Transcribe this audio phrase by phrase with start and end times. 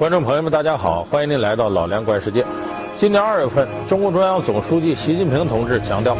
[0.00, 2.42] 观众朋友们，大家好，欢迎您来到老梁观世界。
[2.96, 6.16] 今年二月份，中共中央总书记习近平同志强调，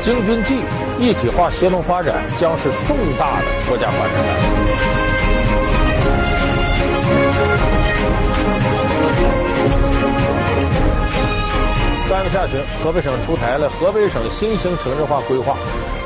[0.00, 0.60] 京津冀
[0.96, 4.32] 一体化协同发展将是重大的国家发展战略。
[12.08, 15.56] 三月下旬，河北省出台了河北省新型城镇化规划，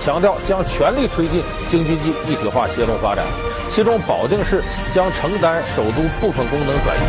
[0.01, 3.27] 强调将全力推进京津冀一体化协同发展。
[3.75, 4.63] 其中，保定市
[4.95, 7.01] 将承担首都部分功能转移。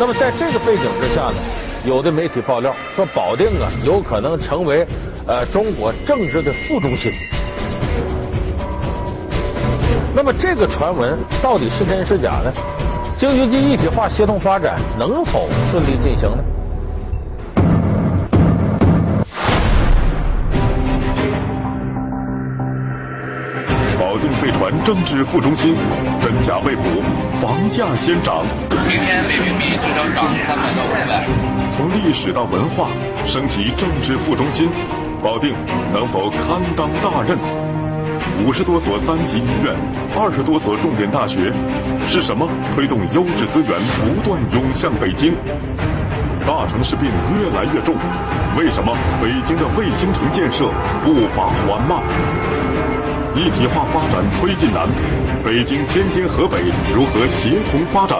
[0.00, 1.34] 那么，在这个背景之下呢，
[1.84, 4.86] 有的媒体爆料说，保定啊有可能成为
[5.26, 7.12] 呃中国政治的副中心。
[10.16, 12.50] 那么，这个传闻到底是真是假呢？
[13.18, 16.42] 京津冀一体化协同发展能否顺利进行呢？
[24.40, 25.74] 被传政治副中心，
[26.22, 27.02] 真假未卜，
[27.40, 28.44] 房价先涨。
[28.70, 31.24] 明天人民币至少涨三百到五百。
[31.74, 32.88] 从历史到文化，
[33.26, 34.68] 升级政治副中心，
[35.22, 35.54] 保定
[35.92, 37.36] 能否堪当大任？
[38.46, 39.74] 五十多所三级医院，
[40.16, 41.52] 二十多所重点大学，
[42.08, 45.34] 是什么推动优质资源不断涌向北京？
[46.46, 47.94] 大城市病越来越重，
[48.56, 50.66] 为什么北京的卫星城建设
[51.04, 52.02] 步伐缓慢？
[53.34, 54.86] 一体化发展推进难，
[55.42, 56.58] 北京、天津、河北
[56.94, 58.18] 如何协同发展？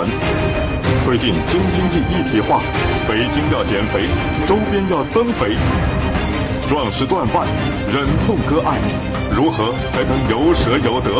[1.05, 2.62] 推进京津冀一体化，
[3.06, 4.08] 北京要减肥，
[4.48, 5.55] 周边要增肥。
[6.68, 7.46] 壮士断腕，
[7.92, 8.78] 忍痛割爱，
[9.36, 11.10] 如何才能有舍有得？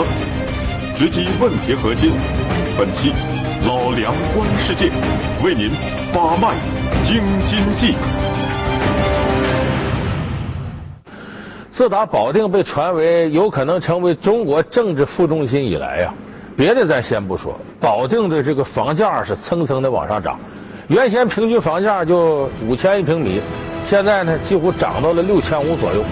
[0.96, 2.12] 直击问题核心。
[2.78, 3.12] 本期
[3.66, 4.90] 老梁观世界，
[5.44, 5.70] 为您
[6.14, 6.56] 把脉
[7.04, 7.94] 京津冀。
[11.75, 16.12] 自打保定被传为有可能成为中国政治副中心以来呀，
[16.55, 20.38] 别的咱先不说，保定的这个房价是蹭蹭的往上涨。
[20.88, 23.41] 原先平均房价就五千一平米，
[23.87, 26.05] 现在呢几乎涨到了六千五左右。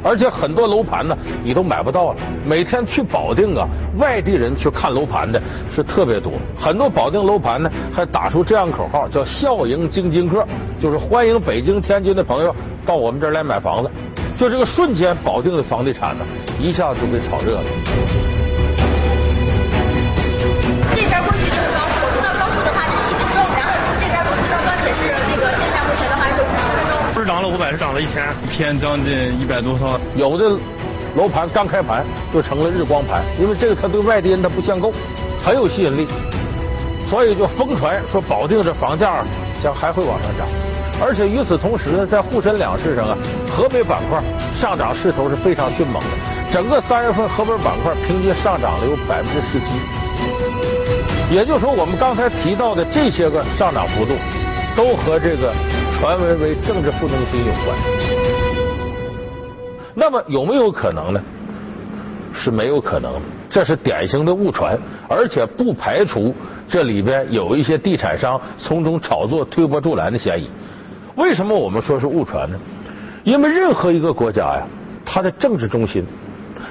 [0.00, 2.20] 而且很多楼盘呢你都买不到了。
[2.46, 3.66] 每天去保定啊，
[3.98, 5.42] 外地人去看楼盘的
[5.74, 6.32] 是特别多。
[6.56, 10.46] 很多保定楼盘呢还打出这样口号，叫“笑迎京津客”，
[10.78, 12.54] 就是欢迎北京、天津的朋友
[12.86, 13.90] 到我们这儿来买房子。
[14.38, 16.24] 就这个瞬间，保定的房地产呢，
[16.60, 17.64] 一下子就被炒热了。
[20.94, 27.12] 这边过去就是高速，到高速的话是一分钟，然后从这边过去到高铁是那个现在目前的话是五十分钟。
[27.14, 29.98] 不是涨了五百，是涨了一千，一天将近一百多套。
[30.14, 30.56] 有的
[31.16, 34.92] 楼盘刚开盘就成了日光盘，因为这个它对外地人它不限购，
[35.44, 36.06] 很有吸引力，
[37.08, 39.24] 所以就疯传说保定这房价
[39.62, 40.46] 将还会往上涨。
[41.00, 43.16] 而且与此同时呢，在沪深两市上啊，
[43.48, 46.08] 河北板块上涨势头是非常迅猛的。
[46.52, 49.66] 整个三月份，河北板块平均上涨了有百分之十七。
[51.30, 54.14] 也就是说，我们刚才提到的这些个上涨幅度，
[54.74, 55.52] 都和这个
[55.98, 57.76] 传闻为政治副中心有关。
[59.94, 61.20] 那么有没有可能呢？
[62.32, 63.20] 是没有可能，
[63.50, 64.78] 这是典型的误传，
[65.08, 66.34] 而且不排除
[66.68, 70.48] 这里边有一些地产商从中炒作、推波助澜的嫌疑。
[71.16, 72.58] 为什么我们说是误传呢？
[73.24, 74.62] 因为任何一个国家呀，
[75.04, 76.04] 它的政治中心，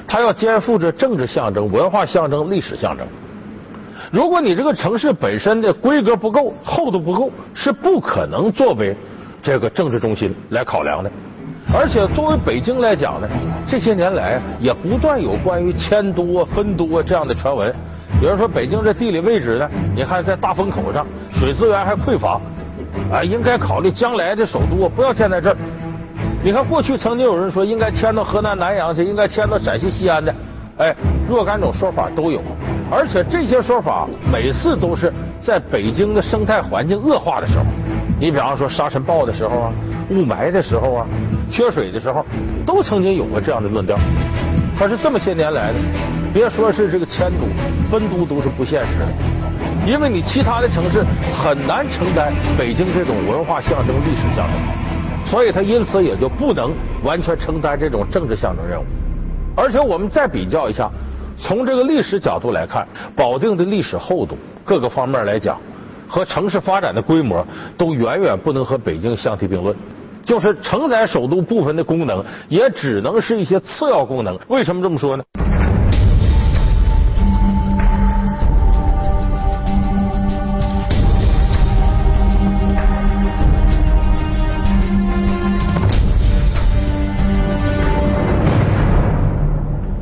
[0.07, 3.05] 它要肩负着政治象征、文化象征、历史象征。
[4.11, 8.95] 如果你这个城市本身的规格不够、厚度不够，是不可能作为
[9.41, 11.11] 这个政治中心来考量的。
[11.77, 13.27] 而且作为北京来讲呢，
[13.67, 17.71] 这些年来也不断有关于迁都啊、分都啊这样的传闻。
[18.19, 22.41] 有人说北京这地理位置呢，你看在大风口上，水资源还匮乏。
[23.11, 25.57] 啊，应该考虑将来的首都不要建在这儿。
[26.43, 30.33] 你看，过去曾经有人说应该迁到河南南阳去，应该迁到陕西西安的，
[30.77, 30.95] 哎，
[31.29, 32.41] 若干种说法都有。
[32.89, 37.63] 而且这些说法每次都是在北京的生态环境恶化的时候，
[38.19, 39.71] 你比方说沙尘暴的时候啊，
[40.09, 41.07] 雾霾的时候啊，
[41.49, 42.25] 缺水的时候，
[42.65, 43.97] 都曾经有过这样的论调。
[44.77, 45.79] 可是这么些年来呢，
[46.33, 47.45] 别说是这个迁都、
[47.89, 49.07] 分都都是不现实的。
[49.85, 54.55] 因为你其他的城市很难承担北京这种文化象征、历史象征，
[55.25, 56.71] 所以它因此也就不能
[57.03, 58.83] 完全承担这种政治象征任务。
[59.55, 60.89] 而且我们再比较一下，
[61.37, 65.57] 从这个历史角度来看，保定的历史厚度各个方面来讲，
[66.07, 67.45] 和城市发展的规模
[67.77, 69.75] 都远远不能和北京相提并论。
[70.27, 74.37] 就是承载首都部分的功能，也只能是一些次要功能。
[74.49, 75.23] 为什么这么说呢？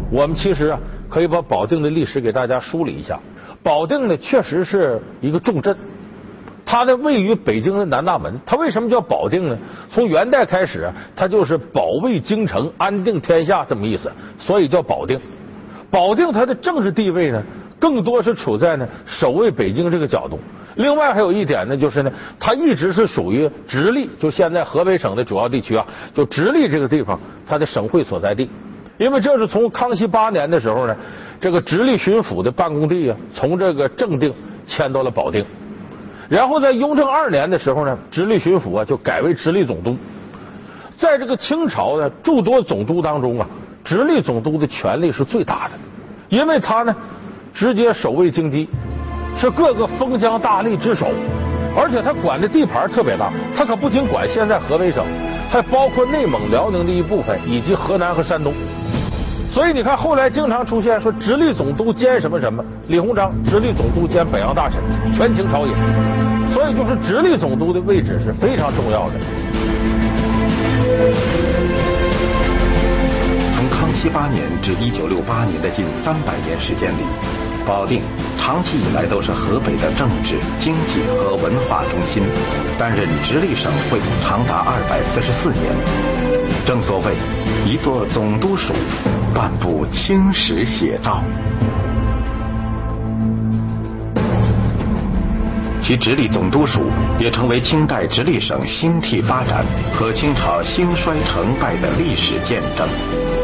[0.09, 3.19] 我们其实啊，可以把保定的历史给大家梳理一下。
[3.61, 5.75] 保定呢，确实是一个重镇，
[6.65, 8.33] 它的位于北京的南大门。
[8.45, 9.57] 它为什么叫保定呢？
[9.89, 15.19] 从元代开始，它就是保卫京城、安定天下这么意思，所以叫保定。
[15.91, 17.41] 保定它的政治地位呢，
[17.79, 20.39] 更多是处在呢守卫北京这个角度。
[20.75, 28.49] 另外还有一点呢，就是呢，它一直是属于直隶，就现在河北省的主要地区啊，就直隶这个地方，它的省会所在地。
[28.97, 30.95] 因为这是从康熙八年的时候呢，
[31.39, 34.33] 这个直隶巡抚的办公地啊，从这个正定
[34.65, 35.45] 迁到了保定。
[36.27, 39.95] 然后在雍正二年的时候呢，直隶巡抚啊就改为直隶总督。
[40.97, 43.47] 在这个清朝的诸多总督当中啊，
[43.83, 45.71] 直隶总督的权力是最大的，
[46.29, 46.95] 因为他呢
[47.53, 48.67] 直接守卫京畿，
[49.37, 51.07] 是各个封疆大吏之首，
[51.75, 55.05] 而且他管的地盘特别大，他可不仅管现在河北省，
[55.49, 58.53] 还包括内蒙、辽宁的一部分，以及河南和山东。
[59.55, 64.81] 所以你看，后来经常出现说直隶总督兼什么什么，李鸿章直隶总督兼北洋大臣，
[65.15, 65.71] 权倾朝野。
[66.53, 69.13] 所以就是直隶总督的位置是非常重要的。
[73.55, 77.05] 从康熙八年至一九六八年的近三百年时间里，
[77.65, 78.01] 保定
[78.37, 82.23] 长期以来都是河北的政治、经济和文化中心，
[82.77, 85.73] 担任直隶省会长达二百四十四年。
[86.65, 87.15] 正所谓，
[87.65, 88.73] 一座总督署，
[89.33, 91.23] 半部青史写照。
[95.85, 96.79] 其直隶总督署
[97.19, 102.89] 也成为清代直隶省兴替发展和清朝兴衰成败的历史见证，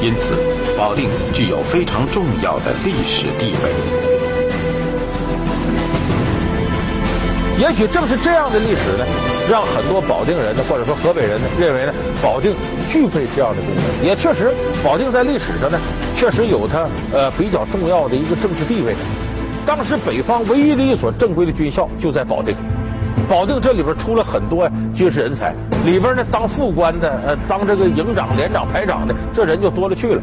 [0.02, 0.34] 因此
[0.76, 3.72] 保定具有非常重要的历史地位。
[7.60, 9.06] 也许正是这样的历史呢，
[9.48, 11.94] 让很多保定人呢，或者说河北人呢，认为呢，
[12.24, 12.56] 保定
[12.92, 14.04] 具备这样的功能。
[14.04, 14.52] 也确实，
[14.84, 15.80] 保定在历史上呢，
[16.16, 18.96] 确实有它呃比较重要的一个政治地位。
[19.66, 22.56] 当时北方唯一的一所正规的军校就在保定，
[23.30, 25.54] 保定这里边出了很多军事人才，
[25.86, 30.22] 里边呢当副官的、呃当这个营长、连长、排长的，这人就多了去了。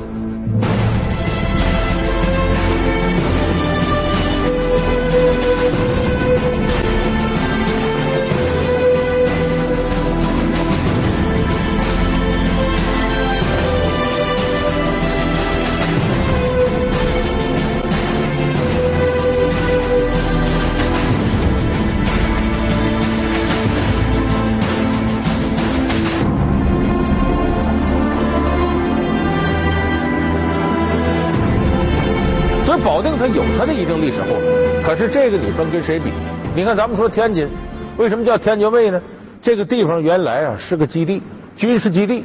[33.18, 36.12] 它有它的一定历史后面，可是这个你分跟谁比？
[36.54, 37.48] 你看咱们说天津，
[37.96, 38.70] 为什么叫天津？
[38.70, 39.00] 卫呢？
[39.42, 41.20] 这个地方原来啊是个基地，
[41.56, 42.24] 军事基地。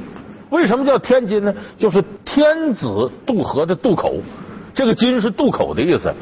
[0.51, 1.43] 为什么叫天津？
[1.43, 1.53] 呢？
[1.79, 4.17] 就是天子渡河的渡口，
[4.73, 5.19] 这个津？
[5.19, 6.13] 是渡口的意思。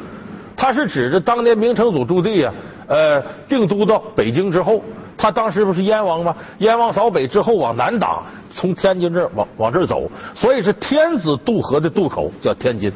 [0.55, 2.53] 它是指着当年明成祖朱棣啊，
[2.87, 4.81] 呃，定都到北京之后，
[5.17, 6.33] 他当时不是燕王吗？
[6.59, 9.13] 燕王扫北之后往南打，从天津？
[9.13, 12.91] 这儿往往这儿走，所以是天子渡河的渡口，叫天津。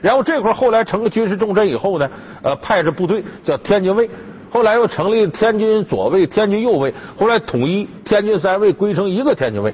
[0.00, 2.08] 然后这块后来成了军事重镇以后呢，
[2.42, 4.08] 呃，派着部队叫天津卫，
[4.50, 9.72] 后来又成立天津左卫、天津右卫，后来统一天津三卫归成一个天津卫，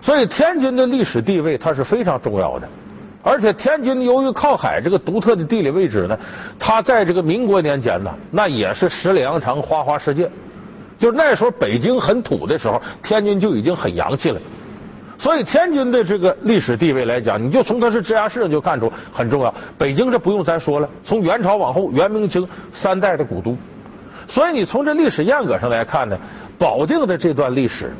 [0.00, 2.68] 所以天津的历史地位它是非常重要的。
[3.22, 6.18] 而且天津由于靠海这个独特的地理位置呢，
[6.58, 10.30] 它在这个民国年间呢，那也是十里洋场、花花世界。
[10.98, 14.40] 就那时候北京很土的时候，天津就已经很洋气了。
[15.20, 19.54] 所以天津的这个历史地位来讲，你就从它是直辖市就看出很重要。
[19.76, 23.54] 北京这不用咱说了，从元朝往后，元明清三代的古都。
[24.26, 26.18] 所以你从这历史沿革上来看呢，
[26.58, 27.92] 保定的这段历史，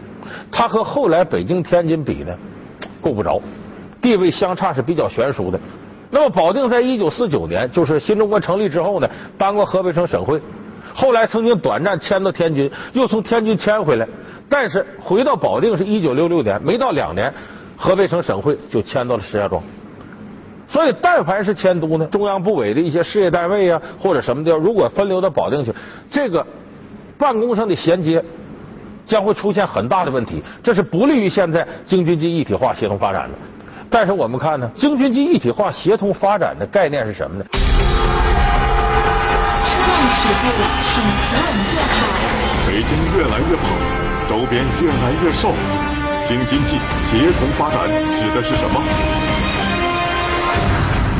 [0.50, 2.34] 它和后来北京、天津比呢，
[3.02, 3.38] 够不着，
[4.00, 5.60] 地位相差是比较悬殊的。
[6.10, 10.40] 那么保定在一九四九年，就是新中国成立之后呢，当过河北省省会，
[10.94, 14.08] 后来曾经短暂迁到天津，又从天津迁回来。
[14.50, 17.32] 但是回到保定是一九六六年，没到两年，
[17.76, 19.62] 河北省省会就迁到了石家庄。
[20.68, 25.72] 所以，但凡是迁都呢，中央部委的一些事业单位啊，或者什么的，如果分流到保定去，
[26.10, 26.44] 这个
[27.16, 28.22] 办公上的衔接
[29.04, 33.38] 将会出现很大的问题，这是不利于现在京津冀一体化协同发展的。
[33.88, 37.44] 但是我们看呢，京津冀一体化协同发展的概念是什么呢？
[39.64, 40.46] 车辆起步，
[40.82, 42.06] 请扶稳坐好。
[42.68, 43.64] 北京越来越胖，
[44.30, 45.52] 周边越来越瘦，
[46.28, 46.78] 京津冀
[47.10, 48.80] 协同发展指的是什么？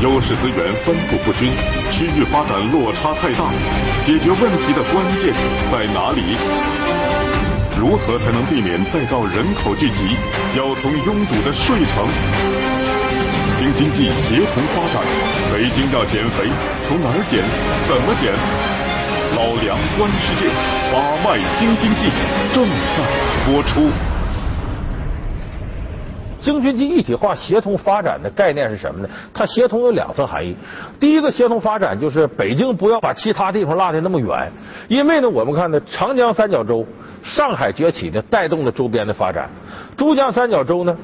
[0.00, 1.50] 优势资源分布不均，
[1.90, 3.50] 区域发展落差太大，
[4.07, 5.35] 解决问题的关键
[5.73, 6.23] 在哪里？
[7.76, 10.14] 如何才能避免再造人口聚集、
[10.55, 12.07] 交通拥堵的睡城？
[13.59, 15.02] 京津冀协同发展，
[15.52, 16.47] 北京要减肥，
[16.87, 17.43] 从哪儿减？
[17.90, 18.31] 怎么减？
[19.37, 20.49] 老梁观世界，
[20.93, 22.11] 把脉京津冀
[22.53, 23.07] 正在
[23.47, 23.89] 播出。
[26.41, 29.09] 京津冀一体化协同发展的概念是什么呢？
[29.33, 30.57] 它协同有两层含义。
[30.99, 34.51] 第一个协同发展就是北京不要把其他地方落得那么远，
[34.89, 36.85] 因为呢，我们看呢，长江三角洲、
[37.23, 39.45] 上海崛起呢，带动了周边的发展；
[39.97, 40.97] 珠江三角洲呢。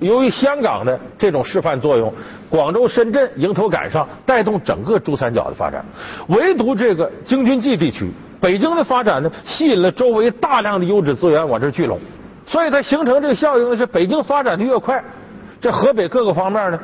[0.00, 2.12] 由于香港的这种示范作用，
[2.50, 5.84] 广州、深圳迎头赶上，带动整个珠三角的发展。
[6.28, 8.10] 唯独这个京津冀地区，
[8.40, 11.98] 北京的发展呢，吸引了周围大量的优质资源往这聚拢，
[12.44, 15.02] 所以它形成这个效应呢，是北京发展的越快，
[15.60, 16.78] 这河北各个方面呢，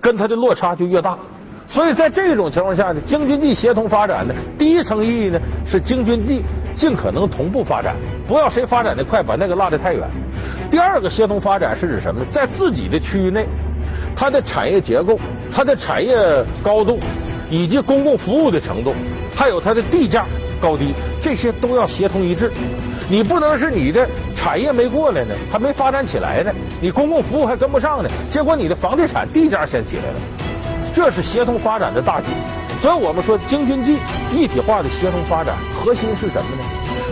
[0.00, 1.18] 跟它的落差就越大。
[1.66, 6.42] 所以在这种情况下呢，京津冀协同发展呢，第一层意义呢，是京津冀
[6.74, 7.94] 尽可能同步发展，
[8.26, 10.02] 不要谁发展的快，把那个落得太远。
[10.70, 12.26] 第二个协同发展是指什么呢？
[12.30, 13.46] 在自己的区域内，
[14.14, 15.18] 它的产业结构、
[15.52, 16.16] 它的产业
[16.62, 16.98] 高度，
[17.50, 18.94] 以及公共服务的程度，
[19.34, 20.24] 还有它的地价
[20.60, 22.52] 高低，这些都要协同一致。
[23.08, 30.20] 你不能是你的产业没过来呢，还没发展起来呢，你公共服务还跟不上呢，结果你的房地产地价先起来了。
[30.94, 32.28] 这是协同发展的大忌。
[32.80, 33.98] 所以我们说京津冀
[34.32, 36.62] 一体化的协同发展核心是什么呢？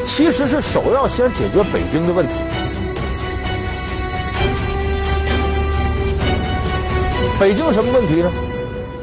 [0.06, 2.34] 其实是首要先解决北京的问题。
[7.38, 8.28] 北京什么问题呢？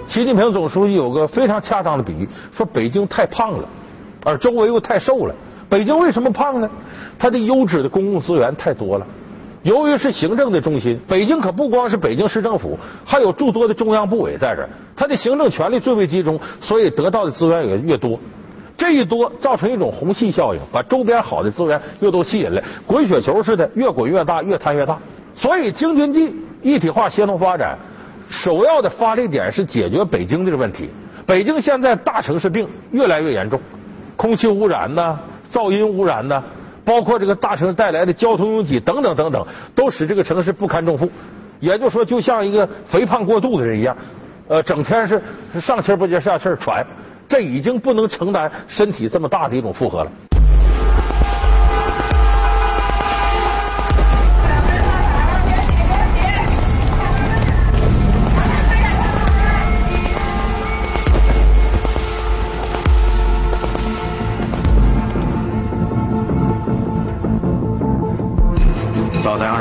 [0.09, 3.65] 习近平总书记有个非常恰当的比喻，说北京太胖了，
[4.25, 5.33] 而周围又太瘦了。
[5.69, 6.69] 北京为什么胖呢？
[7.17, 9.07] 它的优质的公共资源太多了。
[9.63, 18.19] 由于是行政的中心，北京可不光是北京市政府，还有诸多的中央部委在这儿，它的行政权力最为集中，所以得到的资源也越多。
[18.77, 24.99] 这一多造成一种虹吸效应，把周边好的资源又都吸引来，滚雪球似的，越滚越大，越摊越大。
[25.33, 27.77] 所以京津冀一体化协同发展。
[28.29, 30.89] 首要的发力点是解决北京这个问题。
[31.25, 33.59] 北京现在大城市病越来越严重，
[34.15, 35.17] 空气污染呐，
[35.51, 36.43] 噪音污染呐，
[36.83, 41.09] 包括这个大城市带来的交通拥挤等等等等，都使这个城市不堪重负。
[41.59, 43.97] 也就是说，就像一个肥胖过度的人一样，
[44.47, 45.19] 呃，整天是
[45.59, 46.85] 上气不接下气喘，
[47.27, 50.11] 这已经不能承担身体这么大的一种负荷了。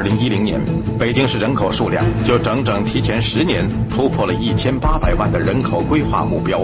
[0.05, 0.61] 早在2010年，
[0.99, 6.61] 北京市人口数量就整整提前十年突破了1800万的人口规划目标。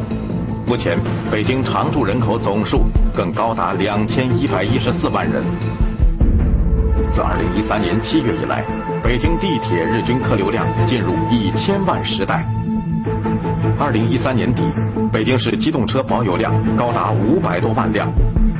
[0.66, 0.98] 目前，
[1.32, 2.82] 北京常住人口总数
[3.16, 5.42] 更高达2114万人。
[7.14, 8.62] 自2013年7月以来，
[9.02, 12.46] 北京地铁日均客流量进入一千万时代。
[13.78, 14.62] 2013年底，
[15.10, 18.12] 北京市机动车保有量高达500多万辆。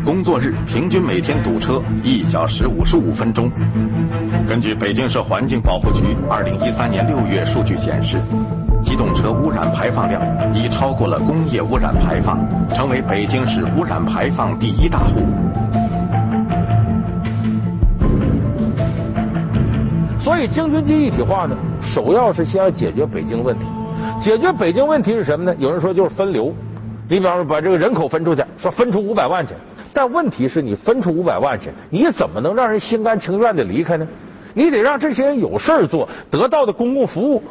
[0.05, 3.51] 工作日平均每天堵车一小时五十五分钟。
[4.49, 8.19] 根据北京市环境保护局二零一三年六月数据显示，
[8.83, 10.23] 机动车污染排放量
[10.55, 12.39] 已超过了工业污染排放，
[12.75, 15.21] 成为北京市污染排放第一大户。
[20.19, 23.67] 所以京津冀一体化呢，首要是先要解决北京问题。
[24.21, 25.55] 解决北京问题是什么呢？
[25.59, 26.55] 有人说就是分流。
[27.09, 29.53] 你比方说把这个人口分出去，说分出五百万去。
[29.93, 34.07] 但问题是你分出五百万去，你怎么能让人心甘情愿的离开呢？
[34.55, 37.43] 你得让这些人有事儿做，得到的公共服务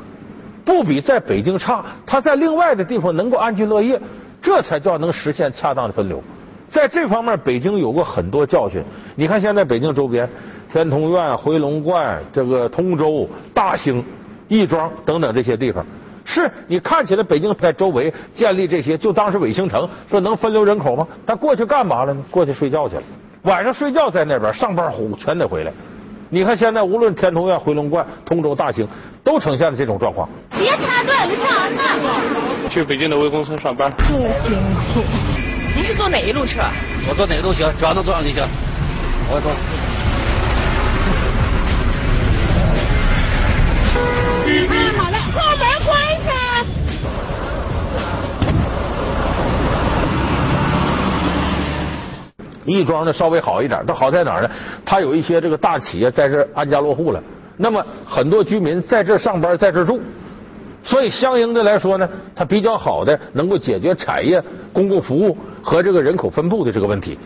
[0.65, 4.00] 不比在北京差，他在另外的地方能够安居乐业，
[4.41, 6.22] 这才叫能实现恰当的分流。
[6.69, 8.84] 在这方面，北京有过很多教训。
[9.15, 10.29] 你看，现在北京周边，
[10.72, 14.03] 天通苑、回龙观、这个通州、大兴、
[14.48, 15.84] 亦庄等等这些地方。
[16.29, 21.07] 是你看起来北京在周围建立这些，就当是卫星城，说能分流人口吗？
[21.25, 22.24] 他过去干嘛了呢？
[22.29, 23.01] 过去睡觉去了，
[23.41, 25.71] 晚上睡觉在那边，上班呼全得回来。
[26.29, 28.88] 你看现在无论天通苑、回龙观、通州、大兴，
[29.24, 30.29] 都呈现了这种状况。
[30.51, 31.81] 别插队，你插完呢。
[32.69, 34.53] 去北京的魏公村上班，特辛
[34.93, 35.01] 苦。
[35.75, 36.62] 您是坐哪一路车？
[37.09, 38.43] 我坐哪个都行，只要能坐上就行。
[39.31, 39.51] 我坐。
[44.69, 46.65] 嗯，好了，后门关上。
[52.65, 54.50] 亦庄呢稍微好一点，它好在哪儿呢？
[54.86, 57.21] 它有一些这个大企业在这安家落户了，
[57.57, 60.00] 那么很多居民在这上班，在这住，
[60.83, 64.39] 所以相应的来说呢，它比较好的能够解决产业、
[64.71, 67.17] 公共服务和这个人口分布的这个问题。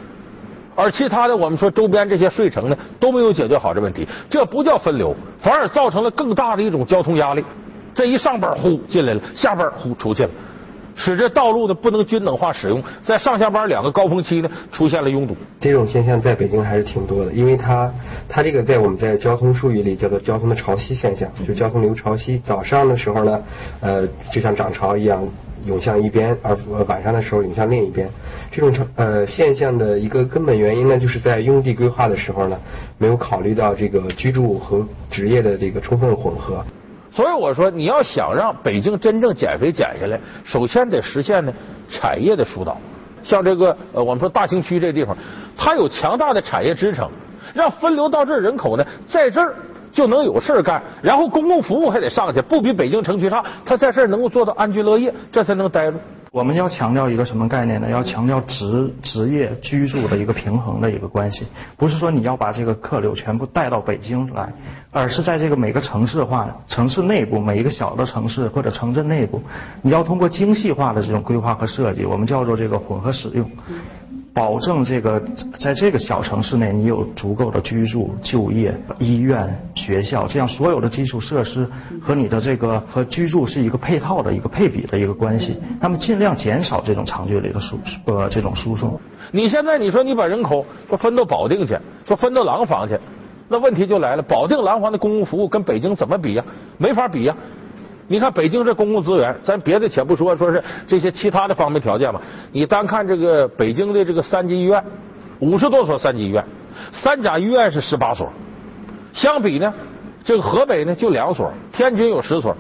[0.75, 7.43] 而其他的，我们说周边这些税城呢，都没有解决好这问题，这不叫分流，反而造成了更大的一种交通压力。
[7.93, 10.29] 这一上班呼进来了，下班呼出去了，
[10.95, 15.35] 使这道路呢不能均等化使用，在上下班两个高峰期呢出现了拥堵。
[15.59, 17.91] 这种现象在北京还是挺多的，因为它
[18.27, 22.41] 它这个在我们在交通术语里叫做交通的潮汐现象，就交通流潮汐。
[22.41, 23.41] 早上的时候呢，
[23.81, 25.27] 呃，就像涨潮一样。
[25.65, 26.53] 涌向一边，而
[26.89, 28.05] 晚上的时候涌向另一边，
[28.51, 32.59] 这种呃现象的一个根本原因呢，就是在用地规划的时候呢，
[32.97, 36.65] 没有考虑到这个居住和职业的这个充分混合。
[37.13, 41.53] 所以我说，你要想让北京真正减肥减下来，首先得实现呢
[41.87, 42.75] 产业的疏导。
[43.23, 45.15] 像这个呃，我们说大兴区这地方，
[45.55, 47.07] 它有强大的产业支撑，
[47.53, 49.55] 让分流到这儿人口呢，在这儿。
[49.93, 53.45] 就能有事儿干，然后公共服务还得上去，不比北京城区差。
[53.63, 55.99] 他在这儿能够做到安居乐业，这才能待住。
[56.33, 57.87] 我们要强调一个什么概念呢？
[57.91, 61.45] 要强调职职业居住的一个平衡的一个关系，
[61.77, 64.51] 不是说你要把这个客流全部带到北京来，
[64.89, 69.39] 而是在这个每个城市化、城市内部每一个小的城市或者城镇内部，
[69.83, 73.47] 你要通过精细化的这种规划和设计，我们叫做这个混合使用。
[74.33, 75.21] 保证这个
[75.59, 81.67] 在这个小城市内，你有足够的居住、就业、医院、学校，这样所有的基础设施
[82.01, 85.57] 和你的这个和居住是一个配套的一个配比的一个关系。
[85.79, 88.99] 那么尽量减少这种长距离的输呃这种输送。
[89.31, 92.97] 你现在你说你把人口说分到保定去，说分到廊坊去，
[93.49, 94.23] 那问题就来了。
[94.23, 96.43] 保定、廊坊的公共服务跟北京怎么比呀？
[96.79, 97.35] 没法比呀。
[98.07, 102.21] 你看北京这公共资源，咱别的且不说，说是这些其他的方面条件吧。
[102.51, 104.83] 你单看这个北京的这个三级医院，
[105.39, 106.43] 五十多所三级医院，
[106.91, 108.31] 三甲医院是十八所，
[109.13, 109.73] 相比呢，
[110.23, 112.55] 这个河北呢就两所，天津有十所，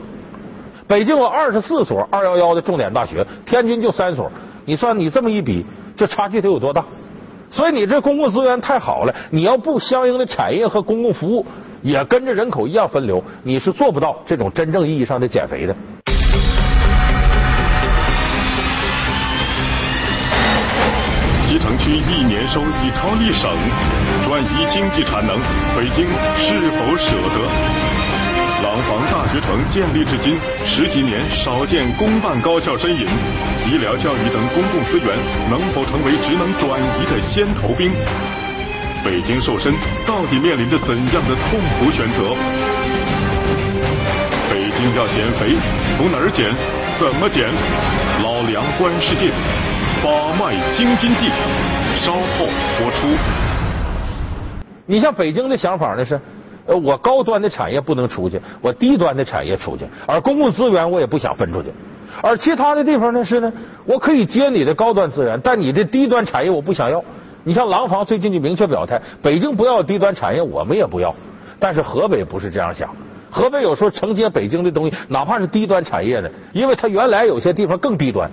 [0.87, 4.31] 北京有二十四所二幺幺的重点大学，天津就三所。
[4.65, 5.65] 你算你这么一比，
[5.97, 6.85] 这差距得有多大？
[7.51, 11.45] 所以你这公共资源太好了，你要不相应的产业和公共服务。
[11.83, 15.75] 也跟着人口一样分流，你是做不到这种真正意义上的减肥的。
[21.45, 23.51] 西城区一年收益超一省，
[24.25, 25.37] 转移经济产能，
[25.75, 26.07] 北京
[26.39, 27.43] 是否舍得？
[28.63, 33.05] 廊坊大学城建立至今十几年，少见公办高校身影，
[33.69, 35.17] 医疗、教育等公共资源
[35.49, 37.91] 能否成为职能转移的先头兵？
[39.03, 39.73] 北京瘦身
[40.07, 42.33] 到底面临着怎样的痛苦选择？
[44.49, 45.57] 北京要减肥，
[45.97, 46.49] 从哪儿减？
[46.97, 47.49] 怎么减？
[48.23, 49.29] 老梁观世界，
[50.01, 51.27] 把脉京津冀，
[51.99, 52.47] 稍后
[52.79, 53.07] 播出。
[54.85, 56.17] 你像北京的想法呢是，
[56.65, 61.69] 呃，我高端的产业不能出去，我低端的产业出去，而公共资源我也不想分出去，
[62.21, 63.51] 而其他的地方呢是呢，
[63.85, 67.03] 我可以接你的高端资源，但你的低端产业我不想要。
[67.43, 71.13] 你像廊坊最近就明确表态，北京不要低端产业，我们也不要。
[71.59, 72.89] 但是河北不是这样想，
[73.29, 78.29] 河北有时候承接北京的东西，哪怕是低端产业呢，因为它原来有些地方更低端。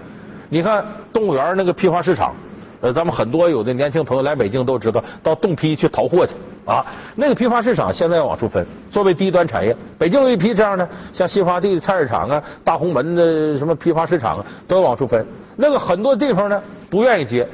[0.48, 2.34] 你看动物园那个批发市场，
[2.80, 6.84] 呃，咱们很多有的年轻朋友来北京都知道，到冻批去淘货去啊。
[7.16, 15.24] 那个批发市场现在要往出分，作为低端产业，北京有一批这样的，像新发地菜市场啊、大红门的什么批发市场啊，都要往出分。
[15.56, 17.46] 那个很多地方呢不愿意接。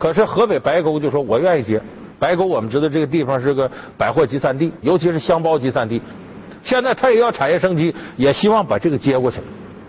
[0.00, 1.78] 可是河北白沟就说：“我愿意接
[2.18, 2.46] 白沟。
[2.46, 6.00] 我们知道这个地方是个百货集散地，尤其是箱包集散地。
[6.62, 9.40] 现在他也要产业升级，也希望把这个接过去。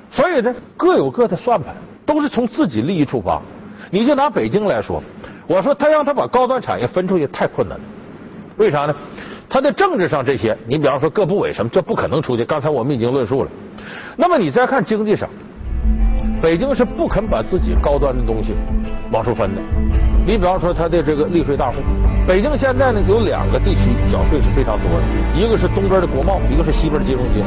[0.10, 1.74] 所以呢，各有各的算盘，
[2.06, 3.42] 都是从自己利益出发。
[3.90, 5.02] 你就拿北京来说，
[5.48, 7.84] 我说他让他把高端产业分出去太困难了。
[8.58, 8.94] 为啥呢？
[9.48, 12.44] 他在政治上这些，你比方说各部委什么，这不可能出去。
[12.44, 13.50] 刚才我们已经论述了。
[14.18, 15.30] 那么你再看经济上，
[16.42, 18.54] 北京是不肯把自己高端的东西
[19.12, 19.62] 往出分的。”
[20.24, 21.78] 你比方说，他的这个利税大户，
[22.28, 25.04] 北京现在呢有两个地区缴税是非常多的，
[25.36, 27.42] 一个是东边的国贸，一个是西边的金融街。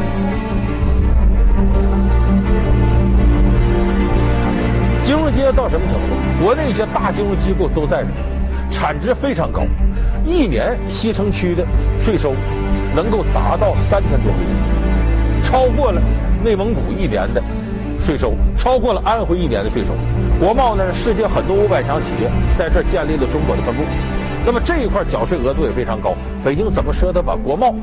[5.04, 6.44] 金融街到什么程度？
[6.44, 9.62] 国内一些大金融机构都在这，产值非常高，
[10.24, 11.64] 一年西城区的
[12.00, 12.34] 税收
[12.96, 16.02] 能够达到三千多亿，超过了
[16.42, 17.40] 内蒙古一年的。
[18.04, 19.92] 税收超过了安徽一年的税收，
[20.38, 20.92] 国贸呢？
[20.92, 23.82] 世界很多五百强企业在这建立了中国的分部，
[24.44, 26.14] 那么这一块缴税额度也非常高。
[26.44, 27.74] 北京怎么舍得把国贸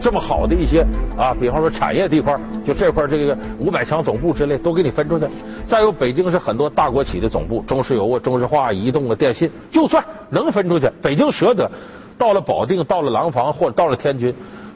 [0.00, 0.84] 这么好的一些
[1.16, 5.24] 啊，比方说产业地块，就这块这个五百强总部之类都给你分出去？
[5.68, 11.70] 再有，北京是很多大国企的总部，中石油啊、中石化、移动啊、电信，就算能分出去，北京舍得
[12.18, 14.34] 到了保定、到了廊坊或者到了天津，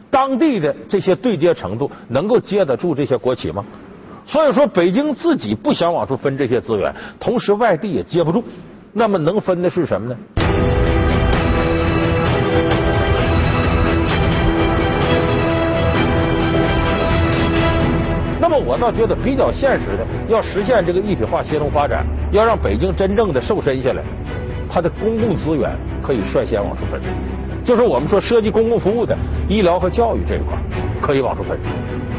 [0.09, 3.65] 当地的这些对接程度能够接得住这些国企吗？
[4.27, 8.43] 所以说，北京自己不想往出分这些资源，同时外地也接不住，
[8.93, 10.17] 那么能分的是什么呢？
[18.41, 24.03] 那么我倒觉得比较现实的，要实现这个一体化协同发展，要让北京真正的瘦身下来，
[24.69, 25.71] 它的公共资源
[26.03, 27.01] 可以率先往出分。
[27.65, 29.17] 就是我们说涉及公共服务的
[29.49, 30.59] 医疗和教育这一块，
[31.01, 31.59] 可以往出分。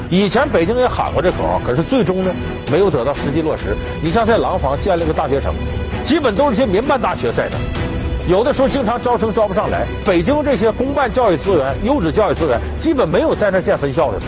[0.10, 2.32] 以前北京也喊过这口号，可是最终呢
[2.72, 3.76] 没有得到实际落实。
[4.02, 5.54] 你像在廊坊建了个大学城，
[6.04, 7.58] 基本都是些民办大学在那，
[8.30, 9.86] 有的时候经常招生招不上来。
[10.06, 14.20] 北京这些公办教育资源、优质教育资源，基本没有在那建分校的。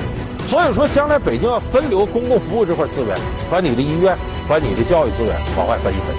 [0.48, 3.16] 所以说，将来北京要分流公共服务这块资源，
[3.52, 6.16] 把你的医院、把你的教育资源往外分一分。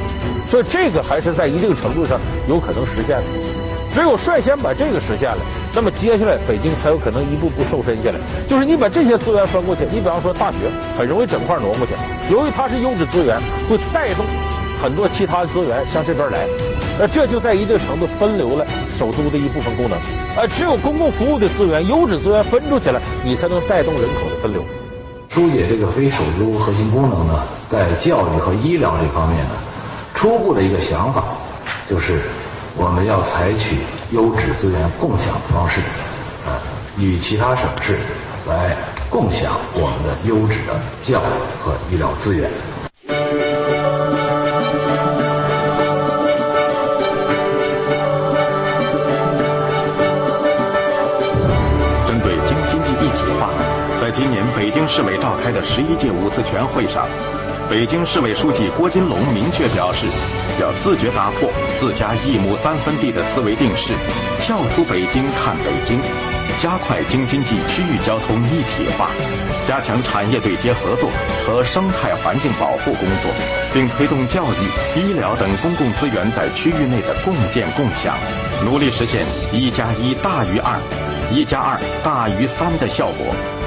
[0.46, 3.57] 所以这个还是在一定程度上有可能实现的。
[3.92, 5.38] 只有率先把这个实现了，
[5.74, 8.16] 那么接下来北京才有可能一步步瘦身下来。
[8.46, 10.58] 就是你把这些资源分过去，你比方说大学
[10.96, 11.94] 很容易整块挪过去，
[12.30, 14.24] 由于它是优质资源，会带动
[14.80, 16.46] 很多其他的资源向这边来，
[16.98, 19.98] 那这就在一定程度分流了首都的一部分功能。
[20.36, 24.62] 呃，只有公共服务的资源、优质资源分出去了，你才能带动人口的分流。
[25.30, 29.50] 疏解这个非首都核心功能呢，在教育和医疗这方面呢，
[30.14, 31.24] 初步的一个想法
[31.88, 32.20] 就是。
[32.80, 33.80] 我们要采取
[34.12, 35.80] 优质资源共享的方式，
[36.46, 36.62] 啊，
[36.96, 37.98] 与其他省市
[38.46, 38.76] 来
[39.10, 41.24] 共享我们的优质的教育
[41.60, 42.48] 和医疗资源。
[52.06, 53.50] 针对京津冀一体化，
[54.00, 57.08] 在今年北京市委召开的十一届五次全会上。
[57.68, 60.06] 北京市委书记郭金龙明确表示，
[60.58, 63.92] 要自觉打破自家一亩三分地的思维定式，
[64.40, 66.00] 跳出北京看北京，
[66.62, 69.10] 加快京津冀区域交通一体化，
[69.66, 71.10] 加强产业对接合作
[71.46, 73.30] 和生态环境保护工作，
[73.74, 78.16] 并推动教育、医疗等公共资源在区域内的共建共享，
[78.64, 80.80] 努力实现一加一大于二、
[81.30, 83.57] 一加二大于三的效果。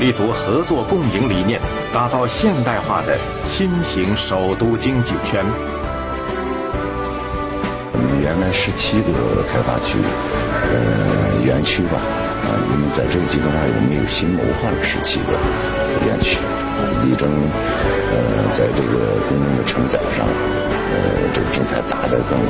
[0.00, 1.60] 立足合作共赢理念，
[1.92, 5.44] 打造现代化的新型首都经济圈。
[8.22, 9.98] 原来十七个开发区，
[10.72, 15.36] 呃，园区吧，啊，那么在这个阶段上，我们又新谋划了十七个
[16.06, 16.38] 园区，
[17.04, 17.28] 力争
[18.10, 22.40] 呃，在这个公共的承载上，呃，这个平台打得更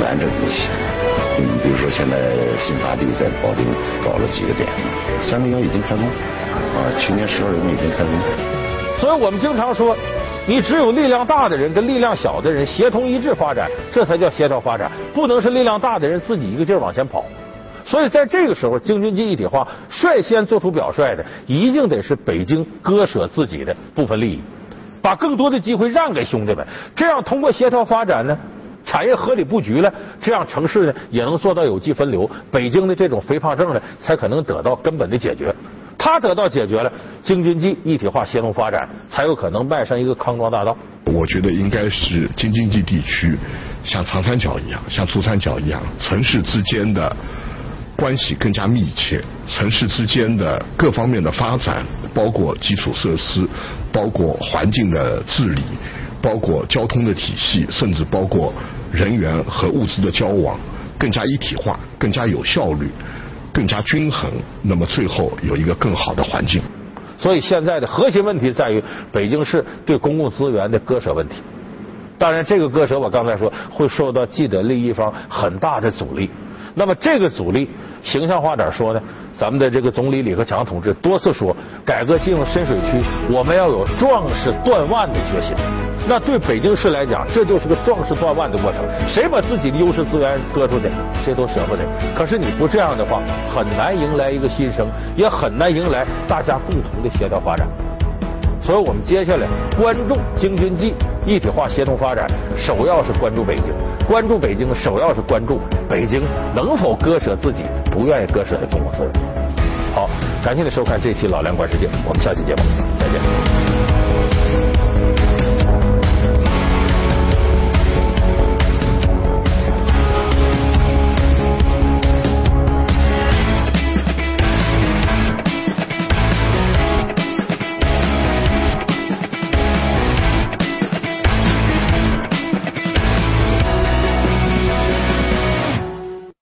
[0.00, 0.70] 完整一些。
[1.38, 2.16] 嗯，比如说现在
[2.58, 3.66] 新发地在保定
[4.04, 4.68] 搞了几个点，
[5.22, 6.04] 三零幺已经开工。
[6.04, 8.12] 啊，去年十二月份已经开工。
[8.98, 9.96] 所以我们经常说，
[10.46, 17.24] 你只有力量大的人跟力量小的人协同一致发展，这才叫协调发展，不能是力量大的人自己一个劲儿往前跑。
[17.84, 24.42] 所以在这个时候，京津冀一体化率先做出表率的，一定得是北京割舍自己的部分利益，
[25.00, 26.64] 把更多的机会让给兄弟们，
[26.94, 28.38] 这样通过协调发展呢，
[28.84, 35.54] 产业合理布局了，这样城市呢也能做到有机分流，北京的这种肥胖症呢才可能得到根本的解决。
[35.98, 36.92] 它得到解决了，
[37.22, 40.76] 京津冀一体化协同发展才有可能迈上一个康庄大道。
[41.04, 43.36] 我觉得应该是京津冀地区
[43.84, 47.14] 像长三角一样，像珠三角一样，城市之间的
[47.94, 53.46] 关系更加密切，城市之间的各方面的发展，包括基础设施，
[53.92, 55.62] 包括环境的治理，
[56.22, 58.54] 包括交通的体系，甚至包括
[58.92, 60.58] 人员和物资的交往，
[60.96, 62.88] 更加一体化，更加有效率。
[63.54, 64.32] 更加均衡，
[64.62, 66.62] 那么最后有一个更好的环境。
[67.18, 68.82] 所以现在的核心问题在于
[69.12, 71.42] 北京市对公共资源的割舍问题。
[72.18, 76.30] 当然，这个割舍我刚才说会受到既得利益方很大的阻力。
[76.74, 77.68] 那么这个阻力，
[78.02, 79.00] 形象化点说呢？
[79.34, 85.54] 咱们的这个总理李克强同志多次说，改革进入深水区，我们要有壮士断腕的决心。
[86.06, 88.82] 那对北京市来讲，这就是个壮士断腕的过程。
[89.08, 90.88] 谁把自己的优势资源割出去，
[91.24, 91.82] 谁都舍不得。
[92.14, 93.20] 可是你不这样的话，
[93.54, 97.66] 很难迎来一个新生，也很难迎来大家共同的协调发展。
[98.60, 99.46] 所以我们接下来
[99.80, 100.94] 关注京津冀
[101.26, 103.72] 一体化协同发展，首要是关注北京。
[104.06, 106.20] 关注北京，首要是关注北京
[106.54, 109.12] 能否割舍自己不愿意割舍的公共资源。
[109.94, 110.08] 好，
[110.44, 112.62] 感谢您收看这期《老梁观世界》，我们下期节目
[112.98, 113.71] 再见。